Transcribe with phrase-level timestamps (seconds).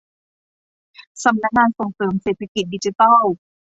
[1.23, 3.21] สำนักงานส่งเสริมเศรษฐกิจดิจิทัล